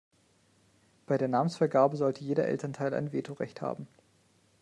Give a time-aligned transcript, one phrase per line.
[1.05, 3.85] Bei der Namensvergabe sollte jeder Elternteil ein Veto-Recht haben.